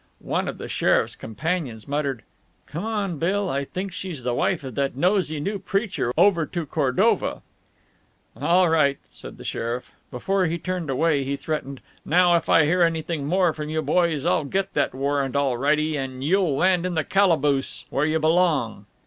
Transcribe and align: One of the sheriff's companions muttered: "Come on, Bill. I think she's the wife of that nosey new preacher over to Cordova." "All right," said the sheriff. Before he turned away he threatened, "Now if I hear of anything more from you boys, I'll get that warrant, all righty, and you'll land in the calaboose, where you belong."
One 0.25 0.47
of 0.47 0.57
the 0.57 0.67
sheriff's 0.67 1.15
companions 1.15 1.87
muttered: 1.87 2.23
"Come 2.65 2.83
on, 2.83 3.19
Bill. 3.19 3.51
I 3.51 3.65
think 3.65 3.91
she's 3.91 4.23
the 4.23 4.33
wife 4.33 4.63
of 4.63 4.73
that 4.73 4.95
nosey 4.95 5.39
new 5.39 5.59
preacher 5.59 6.11
over 6.17 6.47
to 6.47 6.65
Cordova." 6.65 7.43
"All 8.35 8.67
right," 8.67 8.97
said 9.09 9.37
the 9.37 9.43
sheriff. 9.43 9.91
Before 10.09 10.47
he 10.47 10.57
turned 10.57 10.89
away 10.89 11.23
he 11.23 11.37
threatened, 11.37 11.81
"Now 12.03 12.35
if 12.35 12.49
I 12.49 12.65
hear 12.65 12.81
of 12.81 12.87
anything 12.87 13.27
more 13.27 13.53
from 13.53 13.69
you 13.69 13.83
boys, 13.83 14.25
I'll 14.25 14.43
get 14.45 14.73
that 14.73 14.95
warrant, 14.95 15.35
all 15.35 15.55
righty, 15.55 15.95
and 15.97 16.23
you'll 16.23 16.55
land 16.57 16.87
in 16.87 16.95
the 16.95 17.03
calaboose, 17.03 17.85
where 17.91 18.05
you 18.07 18.17
belong." 18.17 18.87